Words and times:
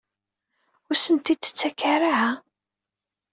Ur 0.89 0.95
asent-tt-id-tettak 0.95 1.79
ara? 1.95 2.17